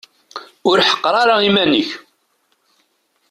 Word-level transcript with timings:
Ur 0.69 0.77
ḥeqqer 0.89 1.15
ara 1.21 1.35
iman-ik. 1.49 1.89